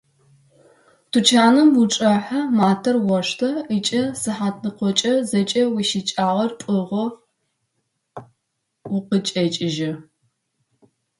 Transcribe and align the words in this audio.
Тучаным 1.11 1.69
учӏэхьэ, 1.81 2.41
матэр 2.59 2.95
оштэ 3.17 3.49
ыкӏи 3.75 4.01
сыхьатныкъокӏэ 4.21 5.13
зэкӏэ 5.29 5.63
уищыкӏагъэр 5.73 6.51
пӏыгъэу 6.59 7.09
укъычӏэкӏыжьы. 8.95 9.91